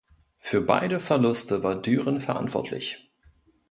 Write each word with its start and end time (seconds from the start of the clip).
Für 0.39 0.61
beide 0.61 0.99
Verluste 0.99 1.61
war 1.61 1.79
Düren 1.79 2.21
verantwortlich. 2.21 3.07